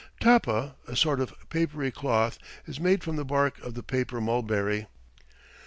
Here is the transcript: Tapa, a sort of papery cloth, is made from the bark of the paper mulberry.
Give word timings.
Tapa, 0.19 0.73
a 0.87 0.95
sort 0.95 1.19
of 1.19 1.35
papery 1.51 1.91
cloth, 1.91 2.39
is 2.65 2.79
made 2.79 3.03
from 3.03 3.17
the 3.17 3.23
bark 3.23 3.59
of 3.61 3.75
the 3.75 3.83
paper 3.83 4.19
mulberry. 4.19 4.87